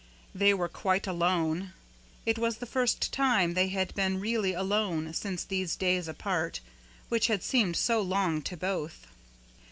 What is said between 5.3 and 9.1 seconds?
these days apart, which had seemed so long to both.